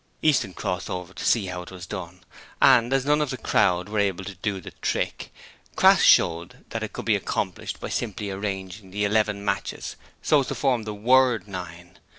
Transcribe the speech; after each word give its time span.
Easton 0.23 0.51
crossed 0.55 0.89
over 0.89 1.13
to 1.13 1.23
see 1.23 1.45
how 1.45 1.61
it 1.61 1.69
was 1.69 1.85
done, 1.85 2.23
and 2.59 2.91
as 2.91 3.05
none 3.05 3.21
of 3.21 3.29
the 3.29 3.37
crowd 3.37 3.87
were 3.87 3.99
able 3.99 4.23
to 4.23 4.33
do 4.33 4.59
the 4.59 4.71
trick, 4.81 5.31
Crass 5.75 6.01
showed 6.01 6.65
that 6.71 6.81
it 6.81 6.91
could 6.91 7.05
be 7.05 7.15
accomplished 7.15 7.79
by 7.79 7.89
simply 7.89 8.31
arranging 8.31 8.89
the 8.89 9.05
eleven 9.05 9.45
matches 9.45 9.97
so 10.23 10.39
as 10.39 10.47
to 10.47 10.55
form 10.55 10.85
the 10.85 10.95
word 10.95 11.47
NINE. 11.47 11.99